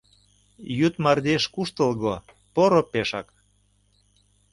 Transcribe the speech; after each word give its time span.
Йӱд 0.77 0.93
мардеж 1.03 1.43
куштылго, 1.53 2.15
поро 2.53 2.81
пешак. 2.91 3.27